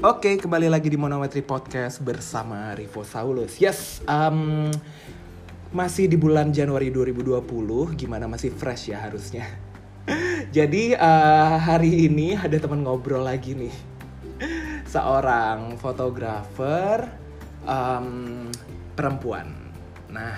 [0.00, 3.60] Oke, kembali lagi di Monometri Podcast bersama Rivo Saulus.
[3.60, 4.72] Yes, um,
[5.76, 7.44] masih di bulan Januari 2020,
[8.00, 9.44] gimana masih fresh ya harusnya.
[10.56, 13.76] Jadi uh, hari ini ada teman ngobrol lagi nih,
[14.88, 17.04] seorang fotografer
[17.68, 18.48] um,
[18.96, 19.52] perempuan.
[20.08, 20.32] Nah,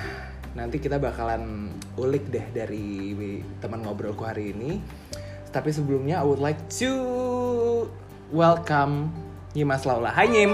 [0.59, 1.71] nanti kita bakalan
[2.03, 3.15] ulik deh dari
[3.63, 4.83] teman ngobrolku hari ini.
[5.55, 6.91] Tapi sebelumnya I would like to
[8.35, 10.11] welcome Nyimas Laula.
[10.11, 10.53] Hai Nyim.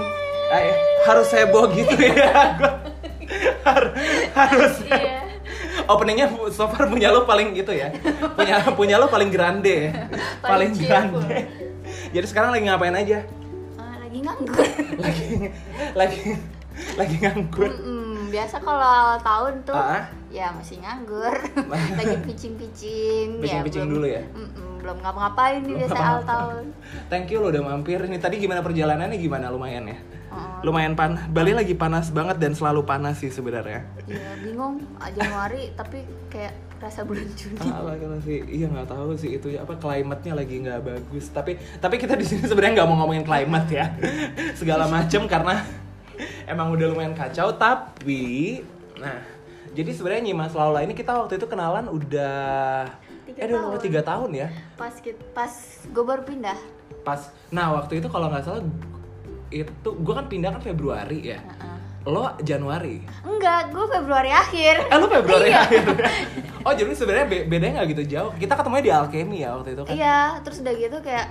[0.49, 0.65] Hai,
[1.05, 2.57] harus heboh gitu ya.
[3.65, 3.93] Har-
[4.33, 4.73] harus.
[4.83, 5.21] Iya.
[5.85, 7.93] Openingnya so far punya lo paling gitu ya.
[8.33, 9.93] Punya punya lo paling grande.
[10.41, 11.37] paling Paling grande.
[12.09, 13.19] Jadi sekarang lagi ngapain aja?
[13.75, 14.57] Ah, lagi nganggur.
[14.97, 15.25] Lagi
[15.93, 16.21] lagi
[16.95, 17.69] lagi nganggur.
[17.69, 20.09] Mm-mm, biasa kalau awal tahun tuh Ah.
[20.29, 21.33] ya masih nganggur.
[21.99, 23.37] lagi pitching-pitching.
[23.37, 24.23] Pitching-pitching belum- dulu ya?
[24.25, 26.63] Mm-mm, belum ngapa-ngapain nih biasa awal tahun.
[27.11, 27.99] Thank you lo udah mampir.
[27.99, 29.97] Ini tadi gimana perjalanannya gimana lumayan ya?
[30.29, 31.25] Oh, Lumayan panas.
[31.27, 33.85] Bali lagi panas banget dan selalu panas sih sebenarnya.
[34.05, 37.59] ya bingung ah, Januari tapi kayak rasa bulan Juni.
[37.59, 37.83] Ah,
[38.23, 42.23] sih iya nggak tahu sih itu apa klimatnya lagi nggak bagus tapi tapi kita di
[42.23, 43.91] sini sebenarnya nggak mau ngomongin klimat ya
[44.59, 45.65] segala macam karena
[46.51, 48.63] emang udah lumayan kacau tapi
[48.95, 49.19] nah
[49.75, 52.87] jadi sebenarnya Nyimas Laula ini kita waktu itu kenalan udah
[53.29, 53.77] Tiga eh tahun.
[53.79, 54.95] tiga tahun ya Pas
[55.31, 55.53] pas
[55.85, 56.57] gue baru pindah.
[56.99, 58.61] pas nah waktu itu kalau nggak salah
[59.49, 61.77] itu gue kan pindah kan Februari ya Heeh.
[62.05, 64.75] lo Januari Enggak, gue Februari akhir.
[64.83, 65.59] eh lo Februari Iya.
[65.59, 65.83] akhir
[66.65, 69.81] oh jadi sebenarnya be- bedanya nggak gitu jauh kita ketemunya di Alchemy ya waktu itu
[69.83, 71.25] kan Iya, terus udah gitu kayak,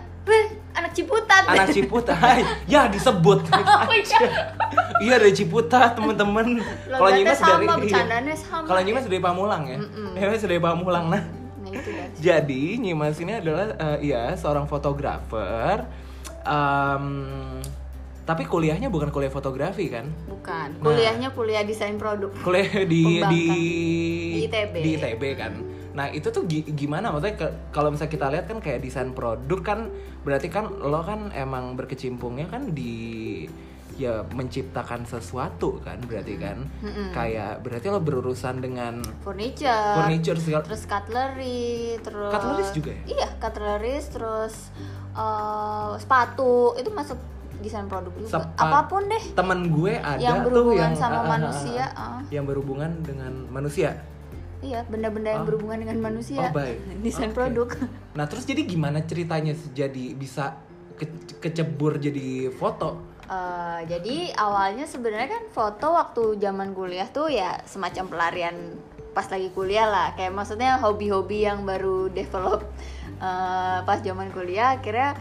[0.72, 1.42] anak Ciputat.
[1.46, 3.38] anak Ciputat Hai, ya disebut
[3.84, 4.18] Oh iya.
[4.98, 7.66] iya dari Ciputat temen-temen kalau Nyimas dari
[8.40, 8.64] sama.
[8.64, 10.16] kalau Nyimas dari Pamulang ya Mm-mm.
[10.16, 11.22] Nyimas dari Pamulang nah
[11.78, 12.06] Nah itu dah.
[12.18, 15.86] jadi Nyimas ini adalah eh, ya seorang fotografer
[16.40, 17.60] Em,
[18.22, 20.68] tapi kuliahnya bukan kuliah fotografi kan Bukan.
[20.74, 20.82] Nah.
[20.82, 22.32] Kuliahnya kuliah desain produk.
[22.38, 23.44] kuliah di di
[24.30, 24.74] Di ITB.
[24.76, 25.54] di ITB kan
[25.88, 27.34] nah itu tuh gi- gimana maksudnya
[27.68, 29.90] kalau misalnya kita lihat kan kayak desain produk kan
[30.22, 33.42] berarti kan lo kan emang berkecimpungnya kan di
[33.98, 37.10] ya menciptakan sesuatu kan berarti kan Mm-mm.
[37.10, 39.98] kayak berarti lo berurusan dengan Furniture.
[39.98, 43.02] furniture segala Terus cutlery, terus Cutleries juga ya?
[43.10, 44.54] Iya, cutleries, terus
[45.12, 47.18] eh, sepatu itu masuk
[47.58, 48.30] desain produk juga.
[48.32, 49.24] Sepat- Apa pun deh.
[49.34, 52.22] temen gue ada Yang tuh berhubungan yang sama ah, manusia, ah.
[52.30, 53.98] yang berhubungan dengan manusia
[54.58, 55.48] Iya, benda-benda yang Oh.
[55.48, 56.38] berhubungan dengan manusia.
[56.40, 56.82] Oh, baik.
[57.02, 57.36] Desain Oke.
[57.36, 57.68] produk.
[58.12, 60.58] Nah terus jadi gimana ceritanya jadi bisa
[60.94, 61.06] ke-
[61.38, 63.17] kecebur jadi foto?
[63.28, 68.56] Eh, jadi awalnya sebenarnya kan foto waktu zaman kuliah tuh ya semacam pelarian
[69.12, 70.16] pas lagi kuliah lah.
[70.16, 72.64] Kayak maksudnya hobi-hobi yang baru develop
[73.20, 74.80] eh, pas zaman kuliah.
[74.80, 75.12] Akhirnya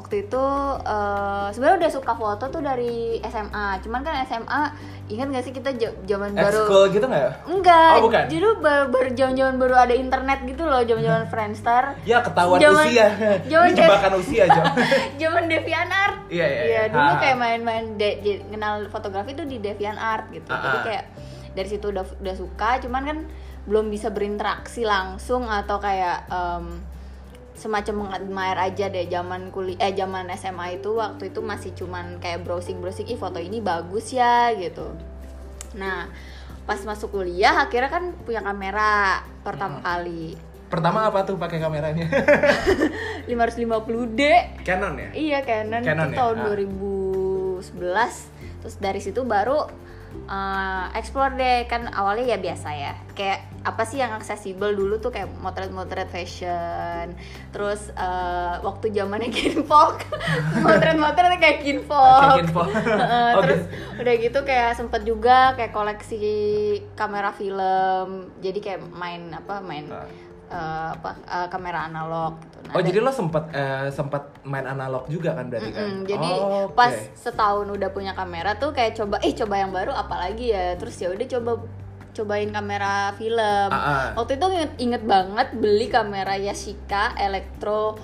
[0.00, 0.44] waktu itu
[0.82, 4.62] eh, sebenarnya udah suka foto tuh dari SMA cuman kan SMA
[5.06, 5.70] ingat gak sih kita
[6.06, 7.44] zaman baru gitu nggak?
[7.44, 8.24] enggak Oh, bukan?
[8.26, 13.06] jadi baru, baru zaman-zaman baru ada internet gitu loh zaman-zaman Friendster Ya ketahuan Zaman- usia.
[13.52, 14.44] zaman jebakan usia
[15.20, 16.16] zaman DeviantArt.
[16.28, 16.82] Iya, iya, iya.
[16.88, 17.18] dulu Ah.
[17.18, 20.46] kayak main-main de- kenal fotografi tuh di DeviantArt gitu.
[20.46, 21.04] Ah, Jadi kayak
[21.50, 23.18] dari situ udah udah suka, cuman kan
[23.62, 26.78] belum bisa berinteraksi langsung atau kayak em,
[27.60, 32.40] semacam mengadmire aja deh zaman kuliah eh zaman SMA itu waktu itu masih cuman kayak
[32.40, 34.96] browsing browsing ih foto ini bagus ya gitu.
[35.72, 36.08] Nah,
[36.62, 39.84] pas masuk kuliah akhirnya kan punya kamera pertama Hmm.
[39.84, 40.40] kali.
[40.66, 42.06] Pertama apa tuh pakai kameranya?
[43.26, 44.20] 550D
[44.62, 45.10] Canon ya?
[45.12, 46.18] Iya Canon, Canon itu ya?
[46.18, 46.44] tahun Ah.
[46.46, 49.66] 2011 Terus dari situ baru
[50.26, 55.12] uh, explore deh Kan awalnya ya biasa ya Kayak apa sih yang aksesibel dulu tuh
[55.12, 57.12] kayak motret-motret fashion
[57.52, 60.08] Terus uh, waktu zamannya kinfolk
[60.64, 63.62] Motret-motret kayak kinfolk Oh, terus
[64.00, 66.24] udah gitu kayak sempet juga kayak koleksi
[66.96, 69.84] kamera film jadi kayak main apa main
[70.50, 72.58] eh, apa eh, kamera analog gitu.
[72.64, 75.84] Nah, Oh jadi lo sempet eh, sempet main analog juga kan berarti kan?
[75.84, 76.74] Mm-mm, jadi Oh, oke.
[76.74, 80.96] pas setahun udah punya kamera tuh kayak coba eh coba yang baru apalagi ya terus
[80.98, 81.50] ya udah coba
[82.16, 84.12] cobain kamera film ah.
[84.18, 87.96] waktu itu inget, inget banget beli kamera Yashica Electro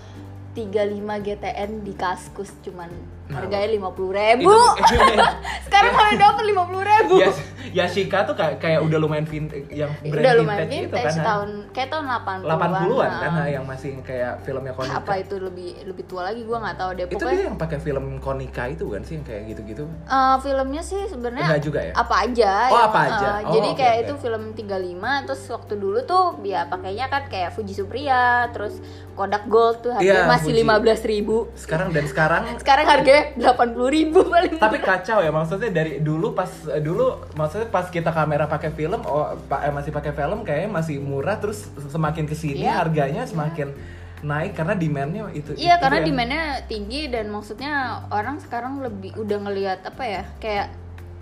[0.54, 4.94] 35 GTN di Kaskus cuman harganya lima puluh ribu Itu-
[5.66, 7.36] sekarang kalau dapet lima puluh ribu Yas,
[7.68, 11.26] Yashica tuh kayak kayak udah lumayan vintage yang brand udah lumayan vintage, vintage, itu kan.
[11.26, 13.46] tahun kayak tahun 80-an 80-an kan nah.
[13.48, 14.96] yang masih kayak filmnya Konica.
[14.96, 17.78] apa itu lebih lebih tua lagi gua nggak tahu deh Itu pokoknya dia yang pakai
[17.78, 19.84] film Konica itu kan sih yang kayak gitu-gitu.
[20.06, 21.92] Eh, filmnya sih sebenarnya Enggak juga ya?
[21.92, 23.26] apa aja Oh, yang, apa aja.
[23.26, 24.02] eh, Oh, jadi oke, kayak oke.
[24.02, 28.78] itu film 35 terus waktu dulu tuh ya pakainya kan kayak Fuji Supriya terus
[29.12, 33.68] Kodak Gold tuh harganya Iya, masih lima belas ribu Sekarang dan sekarang sekarang harganya delapan
[33.70, 38.08] puluh ribu paling tapi kacau ya maksudnya dari dulu pas eh, dulu maksudnya pas kita
[38.08, 42.34] kamera pakai film oh pa- eh, masih pakai film kayaknya masih murah terus semakin ke
[42.34, 42.78] sini Iya.
[42.78, 43.70] harganya semakin
[44.18, 47.72] naik karena demandnya itu Iya itu karena yang- demandnya tinggi dan maksudnya
[48.08, 50.66] orang sekarang lebih udah ngelihat apa ya kayak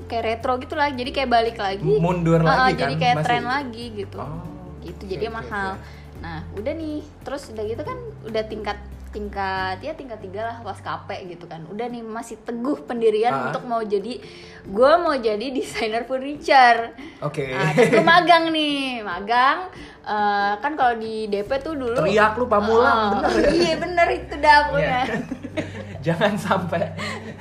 [0.04, 1.80] kayak retro gitu lah jadi kayak balik lagi.
[1.80, 4.16] Mundur Ah, lagi jadi kan, kayak masih- tren lagi gitu.
[4.16, 4.44] Oh,
[4.80, 5.70] gitu oke, jadi oke, mahal.
[5.74, 6.02] oke.
[6.16, 8.78] nah udah nih terus udah gitu kan udah tingkat
[9.14, 13.42] tingkat ya tingkat tiga lah waskape gitu kan udah nih masih teguh pendirian Ah.
[13.46, 14.18] untuk mau jadi
[14.64, 16.90] gue mau jadi desainer furniture
[17.20, 19.70] oke Nah, terus gue magang nih, magang.
[20.02, 23.50] eh, kan kalau di DP tuh dulu Teriak lu, Pamulang, Oh, bener ya?
[23.54, 25.00] Iya bener itu dah pokoknya.
[25.00, 25.16] Iya.
[26.04, 26.82] jangan sampai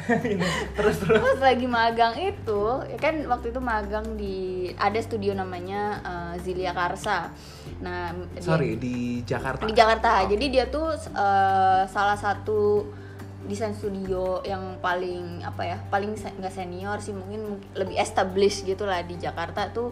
[0.78, 4.38] terus terus Terus lagi magang itu, ya kan waktu itu magang di
[4.76, 7.32] ada studio namanya eh, Zilia Karsa.
[7.80, 10.24] Nah, dia- sorry di Jakarta di Jakarta.
[10.26, 12.84] Jadi dia tuh eh, salah satu
[13.44, 18.64] desain studio yang paling apa ya paling se- nggak senior sih mungkin mungkin lebih established
[18.64, 19.92] gitu lah di Jakarta tuh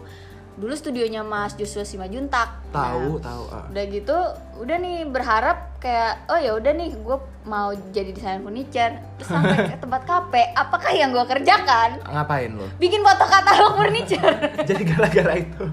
[0.54, 2.60] dulu studionya Mas Joshua Simajuntak.
[2.70, 3.64] Tahu Nah, tahu ah.
[3.66, 4.18] udah gitu
[4.56, 8.92] udah nih berharap kayak oh ya udah nih gue mau jadi desainer furniture.
[9.16, 11.98] Terus sampai ke tempat kafe apakah yang gue kerjakan?
[12.02, 14.36] Ngapain lo bikin foto katalog furniture.
[14.68, 15.64] Jadi gara-gara itu?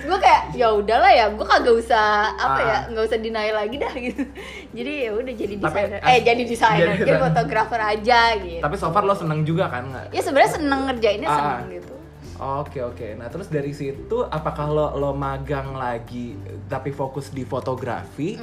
[0.00, 2.64] Gue kayak ya udahlah ya gue kagak usah apa Ah.
[2.64, 4.22] ya nggak usah deny lagi dah gitu.
[4.70, 5.98] Jadi ya udah jadi desainer.
[5.98, 8.62] as- eh jadi desainer jadi fotografer aja gitu.
[8.62, 10.10] Tapi so far lo seneng juga kan nggak?
[10.10, 11.36] Ya sebenarnya seneng ngerjainnya Ah.
[11.36, 11.94] seneng gitu
[12.36, 13.16] Oke oke.
[13.16, 16.36] Nah terus dari situ apakah lo lo magang lagi
[16.68, 18.36] tapi fokus di fotografi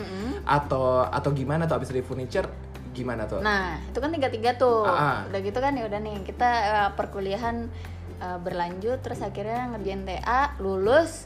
[0.43, 2.47] atau atau gimana tuh abis dari furniture
[2.93, 3.41] gimana tuh?
[3.41, 4.85] Nah, itu kan tiga-tiga tuh.
[4.85, 5.17] Ah, ah.
[5.33, 7.67] Udah gitu kan ya udah nih kita eh, perkuliahan
[8.21, 11.25] eh, berlanjut terus akhirnya ngerjain TA, lulus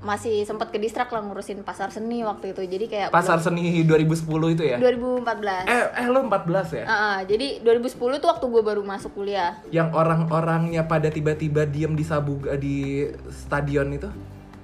[0.00, 2.62] masih sempat ke distrak lah ngurusin pasar seni waktu itu.
[2.62, 4.16] Jadi kayak Pasar seni 2010
[4.50, 4.76] itu ya?
[4.76, 5.68] belum- 2014.
[5.68, 6.84] Eh eh lo 14 ya?
[6.84, 9.60] Ah, ah, jadi 2010 tuh waktu gue baru masuk kuliah.
[9.68, 14.08] Yang orang-orangnya pada tiba-tiba diem di sabug di stadion itu?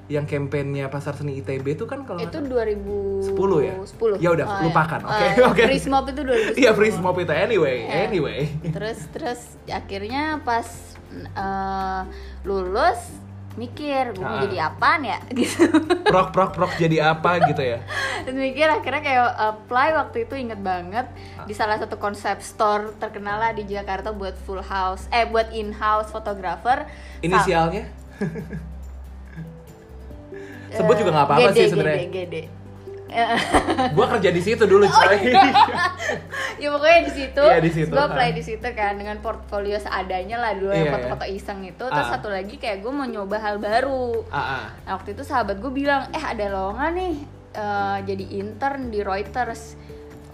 [0.06, 2.78] Yang kampanyenya Pasar Seni ITB itu kan kalau Itu nggak
[3.26, 3.74] 2010 10 ya?
[3.74, 4.22] 10.
[4.22, 5.00] Ya udah, Ah, lupakan.
[5.02, 5.62] Ah, Oke, yang oke.
[5.66, 6.54] Free Smob itu 2010.
[6.56, 8.06] Iya smoke itu anyway, Eh.
[8.06, 8.40] anyway.
[8.70, 10.64] terus terus akhirnya pas
[11.12, 12.02] eh,
[12.42, 13.25] lulus
[13.56, 14.44] mikir gue mau Ah.
[14.44, 15.64] jadi apaan ya gitu
[16.04, 17.80] Prok prok prok jadi apa gitu ya?
[18.22, 21.08] terus mikir akhirnya kayak apply waktu itu inget banget
[21.42, 25.72] di salah satu konsep store terkenal lah di Jakarta buat full house eh buat in
[25.72, 26.84] house fotografer
[27.18, 27.88] Inisialnya?
[30.68, 32.04] Sebut juga nggak apa-apa sih sebenarnya.
[33.96, 35.30] Gua kerja di situ dulu coy.
[36.62, 38.34] ya pokoknya di situ, Iya, di situ, gue apply ah.
[38.34, 42.12] di situ kan dengan portfolio seadanya lah dulu Iya, yang foto-foto iseng itu terus Ah.
[42.18, 44.64] satu lagi kayak gue mau nyoba hal baru ah, ah.
[44.88, 47.14] Nah, waktu itu sahabat gue bilang, eh ada lowongan nih
[47.56, 49.76] eh, jadi intern di Reuters.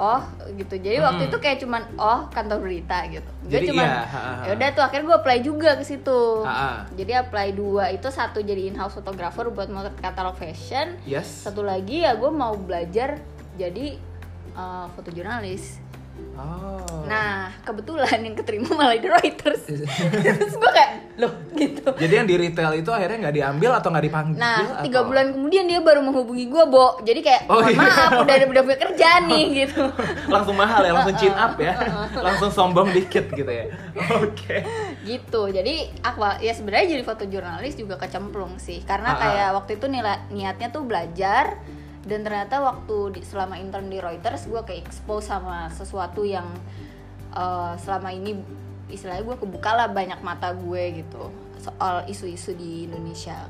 [0.02, 0.18] Oh
[0.58, 0.82] gitu.
[0.82, 1.30] Jadi waktu Hmm.
[1.30, 3.30] itu kayak cuman oh kantor berita gitu.
[3.46, 4.02] Gue Jadi cuman iya,
[4.42, 6.20] ya udah tuh akhirnya gue apply juga ke situ.
[6.42, 6.70] Ha, ha.
[6.90, 10.98] Jadi apply dua itu satu jadi in house photographer buat motret katalog fashion.
[11.06, 11.46] Yes.
[11.46, 13.22] Satu lagi ya gue mau belajar
[13.54, 13.94] jadi
[14.52, 15.78] eh, fotojurnalis.
[16.32, 17.04] Oh.
[17.04, 19.62] Nah kebetulan yang keterima malah di Reuters.
[19.64, 21.84] Terus gue kayak loh gitu.
[21.92, 24.40] Jadi yang di retail itu akhirnya nggak diambil atau nggak dipanggil?
[24.40, 26.98] Nah, tiga atau- bulan kemudian dia baru menghubungi gue, Bo.
[27.00, 27.76] Jadi kayak, Oh, iya.
[27.76, 29.82] maaf, udah udah punya kerjaan nih gitu.
[30.26, 31.74] langsung mahal ya, langsung chin up ya,
[32.26, 33.68] langsung sombong dikit gitu ya.
[34.16, 34.64] Oke.
[35.04, 35.42] gitu.
[35.46, 38.80] Jadi aqua ya sebenarnya jadi fotojurnalis juga kecemplung sih.
[38.80, 39.20] Karena Ah, ah.
[39.20, 41.60] kayak waktu itu nila- niatnya tuh belajar
[42.02, 46.50] dan ternyata waktu di, selama intern di Reuters gue kayak expose sama sesuatu yang
[47.34, 48.38] eh, selama ini
[48.90, 51.32] istilahnya gue kebuka lah banyak mata gue gitu
[51.62, 53.46] soal isu-isu di Indonesia.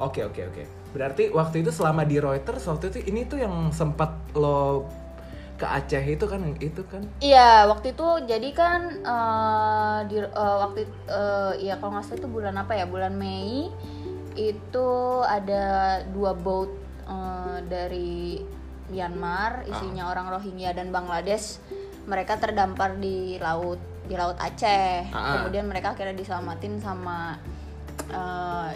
[0.00, 0.64] Oke oke oke.
[0.96, 4.88] Berarti waktu itu selama di Reuters waktu itu ini tuh yang sempat lo
[5.60, 7.04] ke Aceh itu kan itu kan?
[7.20, 12.28] Iya, waktu itu jadi kan eh, di eh, waktu eh, ya kalau nggak salah itu
[12.32, 12.88] bulan apa ya?
[12.88, 13.68] Bulan Mei
[14.40, 14.88] itu
[15.28, 16.79] ada dua boat
[17.10, 18.38] eh, dari
[18.90, 21.62] Myanmar, isinya orang Rohingya dan Bangladesh.
[22.10, 25.10] Mereka terdampar di laut di laut Aceh.
[25.10, 25.26] Ah, ah.
[25.42, 27.38] Kemudian mereka akhirnya diselamatin sama
[28.10, 28.70] eh,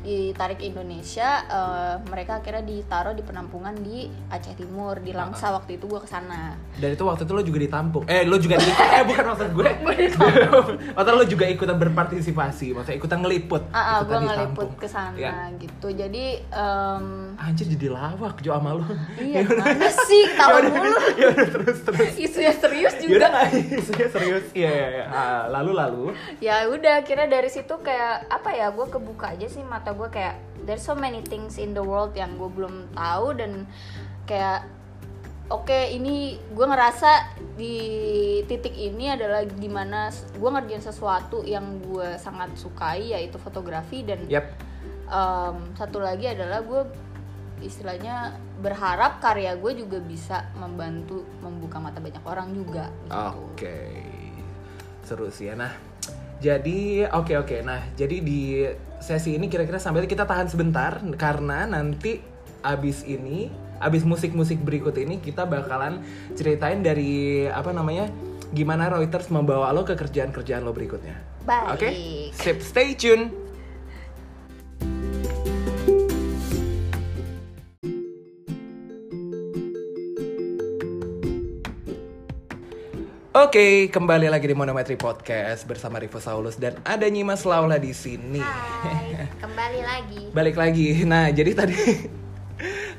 [0.00, 1.30] ditarik Indonesia.
[1.40, 6.06] eh, mereka akhirnya ditaruh di penampungan di Aceh Timur, di Langsa waktu itu gua ke
[6.06, 6.54] sana.
[6.74, 8.04] Dan itu waktu itu lo juga ditampung.
[8.04, 9.68] Eh lo juga di eh bukan maksud gue.
[10.94, 13.62] Maksud lo juga ikutan berpartisipasi, maksudnya ikutan ngeliput.
[13.70, 14.70] Ah, ah, ikutan gue ngeliput ditampung.
[14.76, 15.32] ke sana Iya.
[15.56, 15.88] gitu.
[15.90, 18.84] Jadi em, Anjir jadi lawak Jo sama lo.
[19.16, 22.10] iya gimana sih tahu dulu ya udah terus terus.
[22.16, 23.14] isunya serius Ya juga.
[23.16, 23.46] udah nggak
[23.80, 24.46] isunya serius.
[24.52, 25.04] Iya iya.
[25.08, 26.04] Ah, lalu lalu.
[26.38, 30.36] Ya udah kira dari situ kayak apa ya gue kebuka aja sih mata gue kayak
[30.64, 33.64] there's so many things in the world yang gue belum tahu dan
[34.28, 34.66] kayak
[35.48, 37.76] oke ini gue ngerasa di
[38.44, 44.28] titik ini adalah di mana gue ngerjain sesuatu yang gue sangat sukai yaitu fotografi dan
[44.28, 44.44] Yap.
[45.08, 46.82] em, satu lagi adalah gue
[47.58, 53.34] istilahnya berharap karya gue juga bisa membantu membuka mata banyak orang juga gitu.
[53.54, 53.78] Oke.
[55.02, 55.54] Seru sih ya.
[55.58, 55.72] Nah,
[56.38, 57.56] jadi oke oke.
[57.66, 58.62] Nah, jadi di
[58.98, 62.20] sesi ini kira-kira sampai kita tahan sebentar karena nanti
[62.62, 66.02] abis ini, abis musik-musik berikut ini kita bakalan
[66.34, 68.10] ceritain dari apa namanya?
[68.48, 71.16] Gimana Reuters membawa lo ke kerjaan-kerjaan lo berikutnya.
[71.44, 71.68] Baik.
[71.76, 71.88] Oke?
[72.32, 73.47] Sip, stay tune.
[83.38, 88.42] Oke, kembali lagi di Monometri Podcast bersama Rivo Saulus dan ada Nyimas Laula di sini.
[88.42, 90.22] Hai, kembali lagi.
[90.42, 91.06] Balik lagi.
[91.06, 91.78] Nah, jadi tadi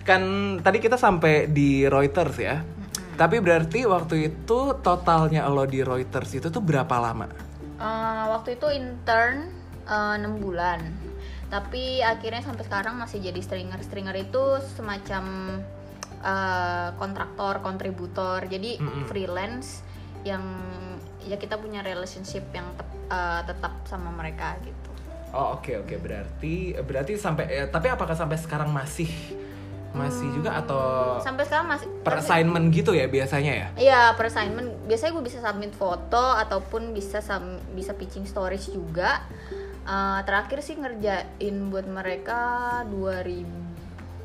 [0.07, 0.23] kan
[0.63, 2.63] tadi kita sampai di Reuters ya.
[3.19, 7.27] Tapi berarti waktu itu totalnya lo di Reuters itu tuh berapa lama?
[7.75, 9.51] Eh, waktu itu intern
[9.91, 10.79] eh, 6 bulan.
[11.51, 13.83] Tapi akhirnya sampai sekarang masih jadi stringer.
[13.83, 15.23] Stringer itu semacam
[16.23, 18.47] eh, kontraktor, kontributor.
[18.47, 19.03] Jadi Mm-mm.
[19.11, 19.88] freelance
[20.23, 20.43] yang
[21.23, 24.89] ya kita punya relationship yang tep- eh, tetap sama mereka gitu.
[25.29, 29.09] Oh oke oke berarti berarti sampai eh, tapi apakah sampai sekarang masih
[29.89, 33.67] masih juga atau Sampai sekarang masih per assignment gitu ya biasanya ya?
[33.73, 39.25] Iya, per assignment biasanya gue bisa submit foto ataupun bisa sum- bisa pitching stories juga.
[39.89, 42.41] Eh, terakhir sih ngerjain buat mereka
[42.85, 43.68] 2000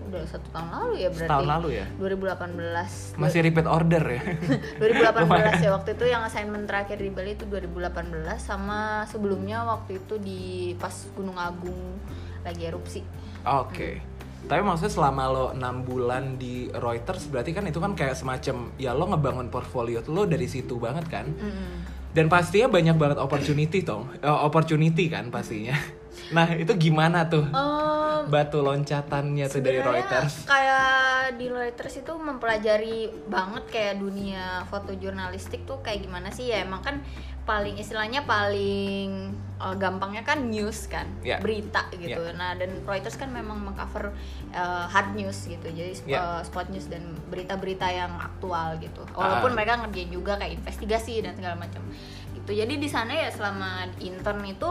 [0.04, 1.28] udah satu tahun lalu ya berarti.
[1.28, 1.86] Setahun lalu ya?
[1.96, 3.20] 2018.
[3.20, 4.22] Masih repeat order ya?
[4.80, 10.14] 2018 ya waktu itu yang assignment terakhir di Bali itu 2018 sama sebelumnya waktu itu
[10.20, 11.98] di pas Gunung Agung
[12.44, 13.00] lagi erupsi.
[13.44, 14.00] Oke.
[14.44, 18.92] Tapi maksudnya selama lo 6 bulan di Reuters berarti kan itu kan kayak semacam ya
[18.92, 21.24] lo ngebangun portfolio lo dari situ banget kan?
[21.32, 21.83] Mm-mm.
[22.14, 25.74] Dan pastinya banyak banget opportunity tong, Eh, opportunity kan pastinya.
[26.26, 30.46] Nah itu gimana tuh Em, batu loncatannya tuh dari Reuters?
[30.46, 36.48] kayak di Reuters itu mempelajari banget kayak dunia foto jurnalistik tuh kayak gimana sih?
[36.48, 37.02] Ya emang kan
[37.44, 41.36] paling istilahnya paling eh, gampangnya kan news kan Ya.
[41.38, 42.16] berita gitu.
[42.32, 44.16] Nah dan Reuters kan memang mengcover
[44.50, 45.66] eh, hard news gitu.
[45.66, 46.40] Jadi sp- Ya.
[46.40, 49.04] eh, spot news dan berita-berita yang aktual gitu.
[49.12, 49.56] Walaupun Ah.
[49.56, 51.84] mereka ngerjain juga kayak investigasi dan segala macam
[52.32, 52.50] gitu.
[52.50, 54.70] Jadi di sana ya selama intern itu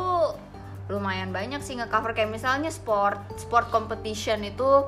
[0.84, 2.12] lumayan banyak sih nge-cover.
[2.12, 4.84] Kayak misalnya sport sport competition itu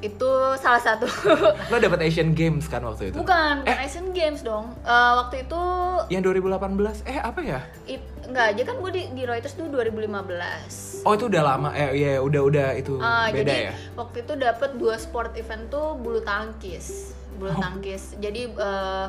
[0.00, 1.10] itu salah satu
[1.70, 3.18] Lo dapet Asian Games kan waktu itu?
[3.18, 5.62] bukan bukan Asian Games dong Eh, waktu itu
[6.08, 7.02] Yang 2018?
[7.04, 7.60] Eh apa ya?
[7.84, 11.90] it, enggak aja kan gue di, di Reuters tuh 2015 Oh itu udah lama, eh
[11.94, 13.72] ya udah udah itu Ah, beda jadi ya?
[13.94, 17.58] waktu itu dapat dua sport event tuh bulu tangkis bulu Oh.
[17.58, 19.08] tangkis jadi eh,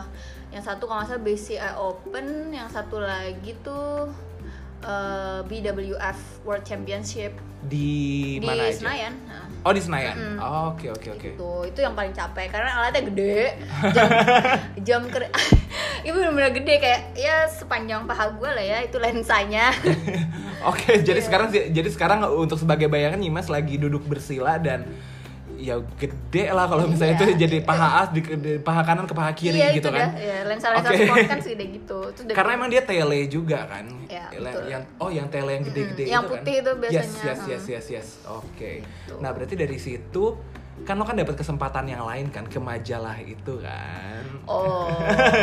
[0.49, 4.09] yang satu kalau nggak salah BCI Open yang satu lagi tuh
[4.81, 8.75] eh, BWF World Championship Di, di mana aja?
[8.77, 9.13] Senayan
[9.59, 10.39] Oh di Senayan.
[10.39, 11.29] Oh, Oke oke oke.
[11.35, 13.59] itu itu yang paling capek karena alatnya gede
[13.91, 14.07] jam
[14.87, 15.27] jam ker
[16.07, 19.75] itu bener-bener gede kayak ya sepanjang paha gue lah ya itu lensanya
[20.59, 21.23] Oke, jadi Iya.
[21.23, 24.87] sekarang jadi sekarang untuk sebagai bayangan Nyimas lagi duduk bersila dan
[25.59, 27.19] ya gede lah kalau misalnya Iya.
[27.19, 30.07] itu jadi paha as di, di paha kanan ke paha kiri iya gitu itu kan.
[30.07, 31.03] dah ya, lensa lensa Oke.
[31.03, 33.85] sport kan segede gitu udah Karena emang dia tele juga kan.
[34.07, 34.63] Iya, betul.
[34.65, 36.61] Yang oh yang tele yang gede-gede Mm-mm, yang itu putih kan.
[36.61, 37.51] itu Yes, biasanya, yes, hmm.
[37.51, 38.07] yes, yes, yes.
[38.25, 38.71] Oke.
[38.81, 39.13] Gitu.
[39.19, 40.23] Nah, berarti dari situ
[40.81, 44.23] kan lo kan dapat kesempatan yang lain kan ke majalah itu kan.
[44.43, 44.89] oh.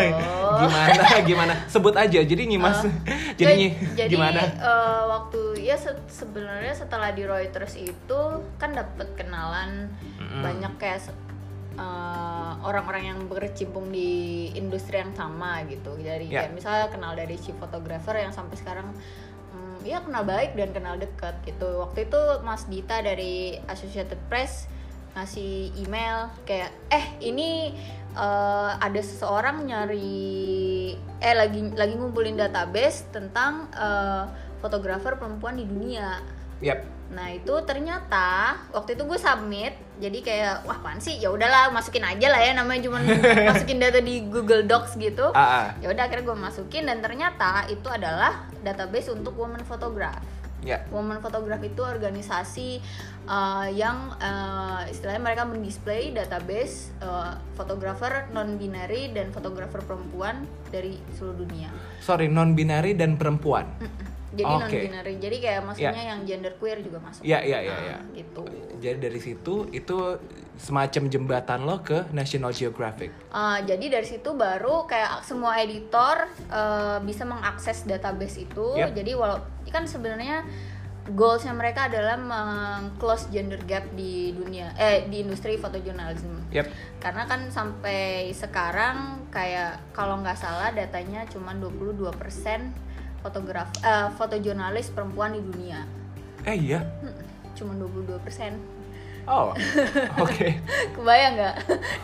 [0.60, 1.54] Gimana gimana?
[1.66, 2.82] Sebut aja jadi nyimas.
[3.38, 4.40] Jadi nyi- jadi gimana?
[4.40, 8.20] eh, waktu ya se- sebenarnya setelah di Reuters itu
[8.56, 10.40] kan dapat kenalan Mm-mm.
[10.40, 11.04] banyak kayak
[11.74, 14.10] eh, orang-orang yang berkecimpung di
[14.50, 15.92] industri yang sama gitu.
[15.94, 16.42] Dari Ya.
[16.42, 18.88] kayak misalnya kenal dari si fotografer yang sampai sekarang
[19.52, 21.68] hmm, ya kenal baik dan kenal dekat gitu.
[21.78, 24.64] Waktu itu Mas Dita dari Associated Press
[25.16, 27.72] ngasih email kayak eh ini
[28.12, 34.24] eh, ada seseorang nyari eh lagi lagi ngumpulin database tentang eh,
[34.60, 36.20] fotografer perempuan di dunia
[36.64, 36.80] Yap.
[37.12, 41.20] Nah itu ternyata waktu itu gue submit, jadi kayak wah apaan sih?
[41.20, 42.98] Ya udahlah masukin aja lah ya namanya cuma
[43.52, 45.30] masukin data di Google Docs gitu.
[45.36, 45.66] Ah, ah.
[45.84, 50.18] Ya udah akhirnya gue masukin dan ternyata itu adalah database untuk woman photograph.
[50.66, 50.82] Ya.
[50.90, 52.82] Woman Photograph itu organisasi
[53.30, 60.42] uh, yang uh, istilahnya mereka mendisplay database uh, fotografer non binary dan fotografer perempuan
[60.74, 61.70] dari seluruh dunia.
[62.02, 63.70] Sorry, non binary dan perempuan.
[63.78, 64.15] Mm-mm.
[64.36, 64.60] Jadi Oke.
[64.60, 67.98] non binary jadi kayak maksudnya yang gender queer juga masuk Iya, iya, iya, Nah, iya.
[68.12, 68.44] gitu
[68.76, 69.96] Jadi dari situ itu
[70.56, 73.12] semacam jembatan lo ke National Geographic.
[73.28, 78.76] Uh, jadi dari situ baru kayak semua editor uh, bisa mengakses database itu.
[78.76, 78.96] Yep.
[78.96, 80.44] Jadi walau kan sebenarnya
[81.12, 86.50] goalsnya mereka adalah meng-close gender gap di dunia eh di industri fotojurnalism.
[86.50, 86.66] Yep.
[86.98, 92.16] Karena kan sampai sekarang kayak kalau nggak salah datanya cuma 22%
[93.26, 95.82] fotograf eh, fotojurnalis perempuan di dunia.
[96.46, 96.86] Eh iya.
[97.52, 98.22] Cuma 22%.
[99.26, 99.50] Oh.
[100.24, 100.62] Oke.
[100.94, 101.54] Kebayang nggak?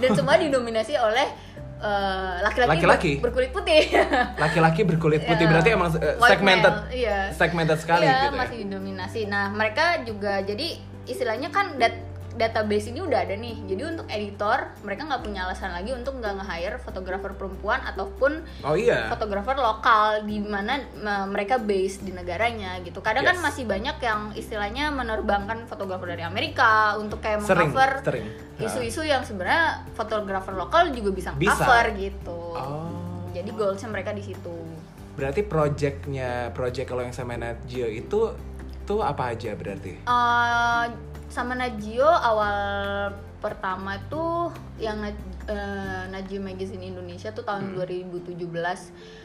[0.02, 1.30] Dan semua didominasi oleh
[1.78, 3.12] eh, laki-laki Laki-laki?
[3.16, 3.94] ber- berkulit putih.
[4.34, 6.74] Laki-laki berkulit putih Ya, berarti emang uh, segmented.
[6.90, 7.30] iya.
[7.30, 8.40] Segmented sekali Iya, gitu ya.
[8.42, 9.20] masih didominasi.
[9.26, 10.74] Nah, mereka juga jadi
[11.04, 13.60] istilahnya kan dat- database ini udah ada nih.
[13.66, 18.72] Jadi untuk editor mereka nggak punya alasan lagi untuk nggak nge-hire fotografer perempuan ataupun Oh
[18.72, 19.08] iya.
[19.08, 22.98] fotografer lokal di mana me- mereka base di negaranya gitu.
[22.98, 23.44] Kadang kan Yes.
[23.44, 28.00] masih banyak yang istilahnya menerbangkan fotografer dari Amerika untuk kayak mengcover
[28.58, 31.52] isu-isu yang sebenarnya fotografer lokal juga bisa, Bisa.
[31.54, 32.40] cover gitu.
[32.54, 33.28] Oh.
[33.32, 34.56] Jadi goalsnya mereka di situ.
[35.12, 38.32] Berarti projectnya, project kalau yang sama Nat Geo itu
[38.82, 40.00] tuh apa aja berarti?
[40.00, 40.84] Eh,
[41.32, 43.08] sama Najio awal
[43.40, 45.00] pertama tuh yang
[45.48, 48.36] eh, Najio Magazine Indonesia tuh tahun 2017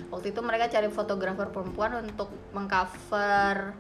[0.10, 3.76] waktu itu mereka cari fotografer perempuan untuk mengcover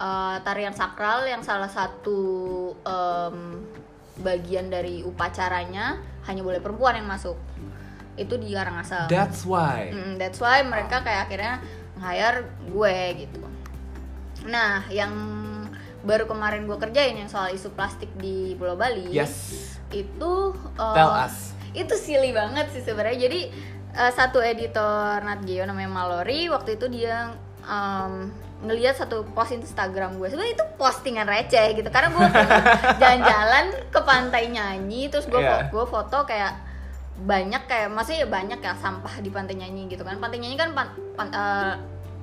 [0.00, 3.60] eh, tarian sakral yang salah satu em,
[4.24, 7.36] bagian dari upacaranya hanya boleh perempuan yang masuk
[8.16, 9.92] itu di Karangasem That's why.
[9.92, 11.60] Mm, that's why mereka kayak akhirnya
[12.00, 12.96] nge-hire gue
[13.28, 13.40] gitu.
[14.48, 15.12] Nah, yang
[16.06, 19.10] baru kemarin gue kerjain yang soal isu plastik di Pulau Bali.
[19.10, 19.34] Yes.
[19.90, 21.50] Itu uh, Tell us.
[21.72, 23.26] Itu silly banget sih sebenarnya.
[23.26, 23.40] Jadi
[23.92, 30.16] uh, satu editor Nat Geo namanya Mallory waktu itu dia um, ngelihat satu post Instagram
[30.16, 32.24] gue sebenarnya itu postingan receh gitu karena gue
[33.02, 35.68] jalan-jalan ke pantai nyanyi terus gue Iya.
[35.68, 36.56] gue foto kayak
[37.16, 40.72] banyak kayak maksudnya ya banyak ya sampah di pantai nyanyi gitu kan pantai nyanyi kan
[40.72, 41.74] pan, pan- eh,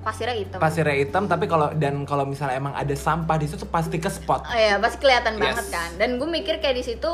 [0.04, 0.60] pasirnya hitam.
[0.60, 4.44] Pasirnya hitam tapi kalau dan kalau misalnya emang ada sampah di situ pasti ke spot.
[4.44, 5.42] Oh ya pasti kelihatan Yes.
[5.42, 5.90] banget kan.
[5.96, 7.12] Dan gue mikir kayak di situ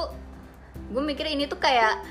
[0.90, 2.02] gue mikir ini tuh kayak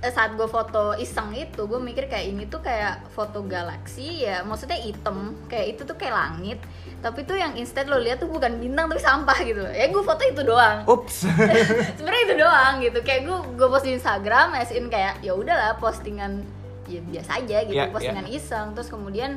[0.00, 4.40] eh, saat gue foto iseng itu gue mikir kayak ini tuh kayak foto galaksi ya
[4.40, 5.36] maksudnya hitam.
[5.46, 6.58] Kayak itu tuh kayak langit.
[6.98, 10.22] Tapi tuh yang instead lo lihat tuh bukan bintang tapi sampah gitu ya gue foto
[10.24, 10.88] itu doang.
[10.88, 11.28] Ups.
[11.96, 12.98] sebenarnya itu doang gitu.
[13.04, 16.40] Kayak gue gue post di Instagram as in kayak ya udahlah postingan
[16.84, 18.66] ya biasa aja gitu Iya, postingan iseng.
[18.72, 19.36] Terus kemudian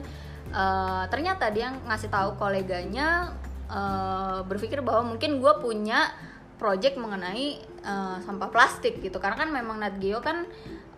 [0.51, 3.33] eh, ternyata dia ngasih tahu koleganya
[3.69, 6.11] eh, berpikir bahwa mungkin gue punya
[6.57, 10.47] project mengenai eh, sampah plastik gitu karena kan memang Nat Geo kan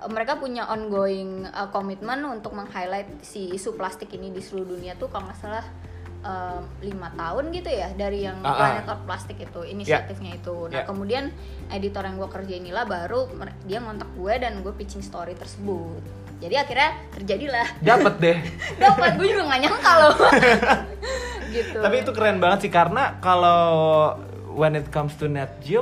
[0.07, 1.43] mereka punya ongoing
[1.75, 5.67] komitmen untuk meng-highlight si isu plastik ini di seluruh dunia tuh kalau nggak salah
[6.83, 8.51] lima tahun gitu ya dari yang ah.
[8.55, 10.87] Planet Plastik itu inisiatifnya itu nah Ya.
[10.87, 11.31] kemudian
[11.71, 13.27] editor yang gue kerja inilah baru
[13.63, 16.03] dia ngontak gue dan gue pitching story tersebut
[16.39, 17.67] jadi akhirnya terjadilah.
[17.83, 18.37] Dapat deh.
[18.83, 20.15] dapat gue juga nggak nyangka loh.
[21.55, 21.81] Gitu.
[21.81, 24.13] Tapi itu keren banget sih karena kalau
[24.53, 25.81] when it comes to Nat Geo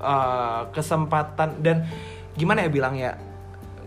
[0.00, 1.84] uh, kesempatan dan
[2.32, 3.10] gimana ya bilangnya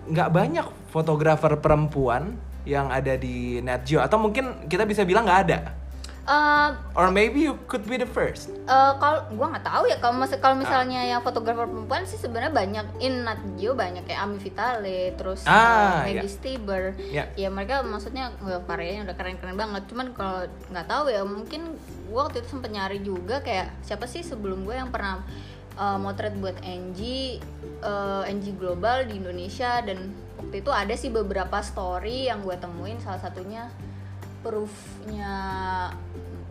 [0.06, 4.00] nggak banyak fotografer perempuan yang ada di Nat Geo.
[4.00, 5.83] Atau mungkin kita bisa bilang nggak ada
[6.24, 8.48] Eh, or maybe you could be the first.
[8.48, 12.86] eh, kalau gue nggak tahu ya kalau kalau misalnya yang fotografer perempuan sih sebenarnya banyak
[13.04, 16.24] in Nat Geo banyak kayak Ami Vitale terus Ah, eh, ya.
[16.24, 17.28] Maggie Stiber Ya.
[17.36, 21.76] ya mereka maksudnya wah, karyanya udah keren-keren banget cuman kalau nggak tahu ya mungkin
[22.08, 25.20] gue waktu itu sempet nyari juga kayak siapa sih sebelum gue yang pernah
[25.76, 27.36] uh, motret buat NG
[27.84, 30.08] uh, NG Global di Indonesia dan
[30.40, 33.68] waktu itu ada sih beberapa story yang gue temuin salah satunya
[34.44, 35.34] proofnya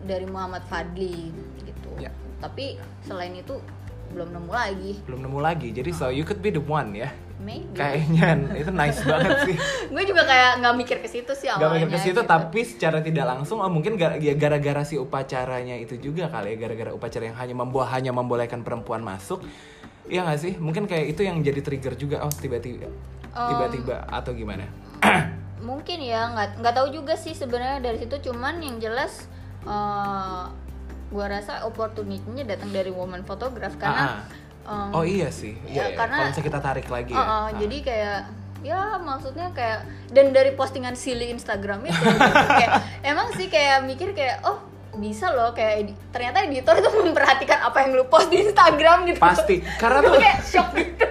[0.01, 1.29] dari Muhammad Fadli
[1.61, 2.09] gitu Ya.
[2.37, 3.55] tapi selain itu
[4.09, 5.69] belum nemu lagi Belum nemu lagi.
[5.69, 7.09] Jadi so you could be the one ya.
[7.39, 9.55] maybe Kayaknya itu nice banget sih.
[9.89, 12.29] gue juga kayak nggak mikir ke situ sih Gak awalnya mikir ke situ gitu.
[12.29, 16.91] tapi secara tidak langsung oh mungkin ya gara-gara si upacaranya itu juga kali ya gara-gara
[16.91, 19.41] upacara yang hanya membawa hanya membolehkan perempuan masuk
[20.03, 20.53] Iya gak sih?
[20.57, 22.91] Mungkin kayak itu yang jadi trigger juga oh tiba-tiba
[23.31, 24.67] tiba-tiba atau gimana?
[25.63, 29.25] mungkin ya nggak nggak tahu juga sih sebenarnya dari situ cuman yang jelas
[29.63, 30.43] eh
[31.07, 34.25] gue rasa opportunity-nya datang dari woman photograph karena
[34.63, 35.53] em, oh iya sih.
[35.63, 35.95] ya, Iya, iya.
[35.95, 37.23] karena- kalau kita tarik lagi eh, ya.
[37.23, 37.47] Ah.
[37.53, 38.19] jadi kayak
[38.63, 42.71] ya maksudnya kayak dan dari postingan silly Instagram itu gitu, kayak
[43.03, 44.57] emang sih kayak mikir kayak oh
[44.93, 49.17] bisa loh kayak edi- ternyata editor tuh memperhatikan apa yang lu post di Instagram gitu
[49.17, 51.07] Pasti, karena tuh- kayak shock gitu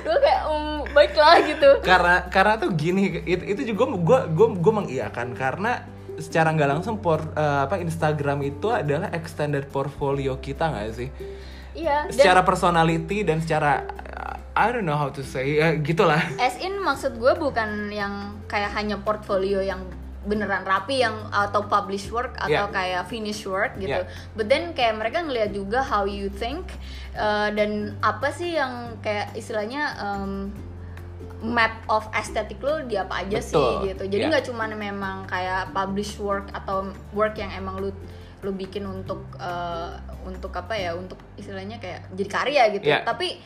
[0.00, 4.72] gue kayak um, baiklah gitu karena karena tuh gini itu, itu juga gue gue gue
[4.74, 5.84] mengiyakan karena
[6.16, 11.08] secara nggak langsung por, eh, apa Instagram itu adalah extended portfolio kita nggak sih?
[11.72, 16.20] iya dan Secara personality dan secara uh, I don't know how to say ya gitulah.
[16.36, 19.80] as in maksud gue bukan yang kayak hanya portfolio yang
[20.20, 22.68] beneran rapi yang atau publish work atau Yeah.
[22.68, 24.04] kayak finish work gitu.
[24.04, 24.36] Yeah.
[24.36, 26.68] But then kayak mereka ngelihat juga how you think
[27.16, 30.52] uh, dan apa sih yang kayak istilahnya um,
[31.40, 33.88] map of aesthetic lo di apa aja sih Betul.
[33.88, 34.04] gitu.
[34.12, 34.30] Jadi Yeah.
[34.36, 37.88] nggak cuman memang kayak publish work atau work yang emang lu
[38.44, 42.88] lu bikin untuk uh, untuk apa ya untuk istilahnya kayak jadi karya gitu.
[42.92, 43.08] Yeah.
[43.08, 43.40] Tapi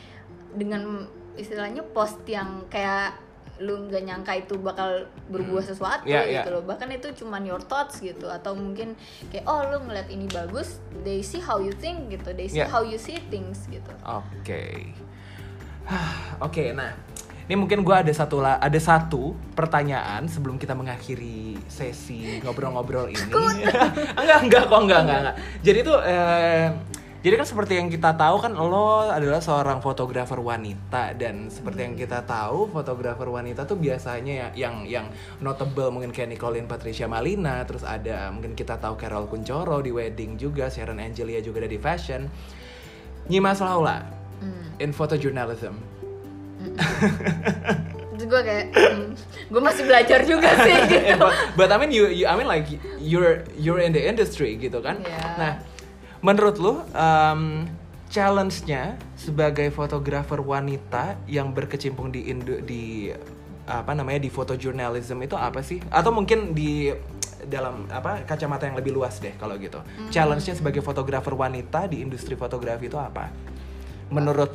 [0.55, 1.07] dengan
[1.39, 3.15] istilahnya post yang kayak
[3.57, 6.43] lu nggak nyangka itu bakal berbuah sesuatu Yeah, yeah.
[6.43, 10.27] gitu loh bahkan itu cuman your thoughts gitu atau mungkin kayak oh lu ngeliat ini
[10.27, 12.67] bagus they see how you think gitu they see Yeah.
[12.67, 14.91] how you see things gitu Oke.
[15.85, 16.91] Hah, Oke, nah
[17.45, 23.21] ini mungkin gue ada satu la- ada satu pertanyaan sebelum kita mengakhiri sesi ngobrol-ngobrol ini.
[24.17, 25.35] enggak, enggak kok, enggak, enggak, enggak.
[25.61, 26.65] Jadi tuh, eh,
[27.25, 31.97] jadi kan seperti yang kita tahu kan lo adalah seorang fotografer wanita dan seperti yang
[31.97, 35.09] kita tahu fotografer wanita tuh biasanya ya, yang yang
[35.41, 40.37] notable mungkin kayak Nicolin Patricia Malina, terus ada mungkin kita tahu Carol Kuncoro di wedding
[40.37, 42.29] juga, Sharon Angelia juga ada di fashion.
[43.25, 44.05] Nyimas Laula
[44.45, 44.77] hmm.
[44.85, 45.73] in photojournalism.
[48.15, 49.05] terus gue kayak hmm,
[49.49, 52.63] gue masih belajar juga sih gitu but, but I mean you, you I mean like
[52.95, 55.01] you're you're in the industry gitu kan.
[55.03, 55.25] Iya.
[55.35, 55.53] Nah,
[56.25, 57.69] menurut lu um,
[58.09, 63.13] challenge-nya sebagai fotografer wanita yang berkecimpung di Indo di
[63.65, 65.77] apa namanya di photojournalism itu apa sih?
[65.93, 66.89] Atau mungkin di
[67.45, 69.77] dalam apa kacamata yang lebih luas deh kalau gitu.
[69.77, 70.09] Hmm.
[70.09, 73.29] Challenge-nya sebagai fotografer wanita di industri fotografi itu apa?
[74.09, 74.49] Menurut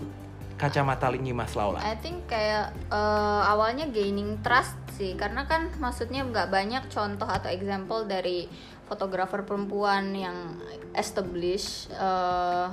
[0.58, 1.80] kacamata Nyimas Laula.
[1.80, 7.48] I think kayak eh, awalnya gaining trust sih karena kan maksudnya nggak banyak contoh atau
[7.48, 8.44] example dari
[8.90, 10.58] fotografer perempuan yang
[10.98, 12.66] established eh,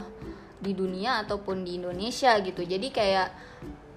[0.57, 3.27] di dunia ataupun di Indonesia gitu jadi kayak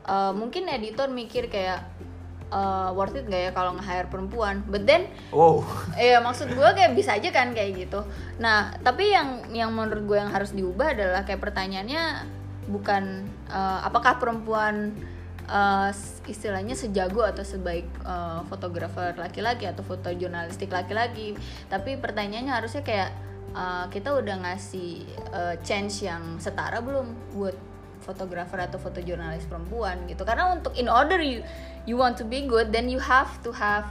[0.04, 1.80] eh, mungkin editor mikir kayak
[2.52, 5.64] eh, worth it gak ya kalau nge-hire perempuan but then Wow.
[5.96, 8.04] Iya maksud gue kayak bisa aja kan kayak gitu.
[8.42, 12.28] Nah tapi yang yang menurut gue yang harus diubah adalah kayak pertanyaannya
[12.68, 14.92] bukan eh, apakah perempuan
[15.88, 21.34] s- istilahnya sejago atau sebaik eh, fotografer laki-laki atau foto jurnalistik laki-laki.
[21.66, 23.10] Tapi pertanyaannya harusnya kayak
[23.52, 24.90] eh, kita udah ngasih
[25.30, 27.56] eh, chance yang setara belum buat
[28.00, 30.22] fotografer atau fotojurnalis perempuan gitu.
[30.22, 31.42] Karena untuk in order you
[31.82, 33.84] you want to be good then you have to have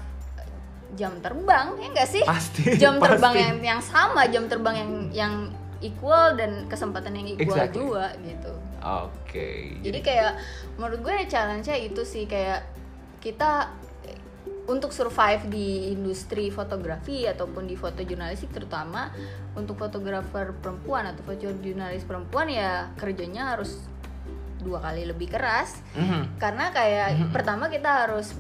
[0.92, 3.46] jam terbang ya enggak sih Pasti, jam terbang pasti.
[3.46, 5.34] yang yang sama jam terbang yang yang
[5.80, 7.78] equal dan kesempatan yang equal Exactly.
[7.78, 9.80] juga gitu Oke.
[9.84, 10.32] jadi kayak
[10.80, 12.64] menurut gue challenge-nya itu sih kayak
[13.20, 13.76] kita
[14.70, 19.10] untuk survive di industri fotografi ataupun di foto jurnalistik terutama
[19.58, 23.82] untuk fotografer perempuan atau foto jurnalis perempuan ya kerjanya harus
[24.62, 25.82] dua kali lebih keras.
[25.98, 26.38] Mhm.
[26.38, 28.36] karena kayak pertama kita harus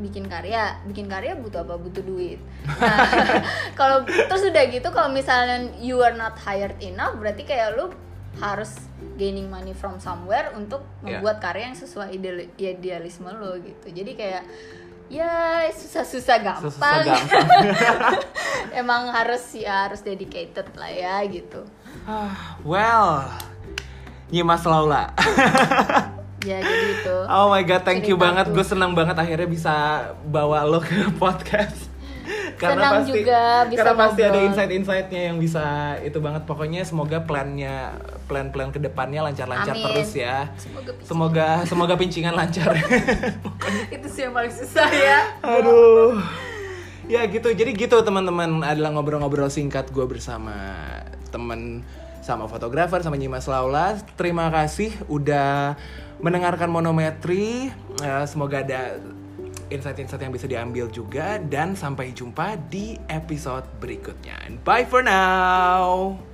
[0.00, 0.80] bikin karya.
[0.88, 1.76] Bikin karya butuh apa?
[1.76, 2.40] Butuh duit.
[2.80, 3.00] Nah
[3.78, 7.92] kalau terus udah gitu kalau misalnya you are not hired enough berarti kayak lu
[8.40, 8.89] harus
[9.20, 11.20] gaining money from somewhere untuk Yeah.
[11.20, 14.42] membuat karya yang sesuai ideal- idealisme lo gitu jadi kayak
[15.10, 15.32] ya
[15.68, 17.46] susah-susah gampang, Susah gampang.
[18.80, 21.66] emang harus ya harus dedicated lah ya gitu
[22.02, 23.26] Ah, well,
[24.28, 25.10] Nyimas Laula.
[26.48, 28.48] ya jadi itu Oh my god, thank you banget.
[28.48, 29.74] Gue senang banget akhirnya bisa
[30.24, 31.89] bawa lo ke podcast.
[32.60, 34.48] Senang juga bisa karena pasti ada ngobrol.
[34.52, 36.42] insight-insightnya yang bisa itu banget.
[36.44, 37.96] Pokoknya semoga plannya,
[38.28, 39.84] plan-plan ke depannya lancar-lancar Amin.
[39.88, 40.52] terus ya.
[40.60, 41.08] semoga bisa.
[41.08, 42.76] Semoga semoga pincingan lancar.
[43.94, 46.20] itu sih yang paling susah ya Aduh.
[47.10, 47.50] Ya gitu.
[47.50, 50.54] Jadi gitu teman-teman adalah ngobrol-ngobrol singkat gue bersama
[51.34, 51.82] temen
[52.20, 53.98] sama fotografer sama Nyimas Laula.
[54.14, 55.74] Terima kasih udah
[56.20, 57.72] mendengarkan monometri.
[58.04, 59.00] Eh, semoga ada
[59.70, 64.36] insight-insight yang bisa diambil juga dan sampai jumpa di episode berikutnya.
[64.66, 66.29] Bye for now.